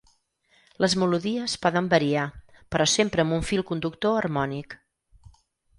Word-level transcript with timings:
Les 0.85 0.95
melodies 1.03 1.53
poden 1.65 1.89
variar, 1.91 2.25
però 2.75 2.89
sempre 2.97 3.27
amb 3.27 3.37
un 3.39 3.47
fil 3.53 3.65
conductor 3.73 4.21
harmònic. 4.23 4.79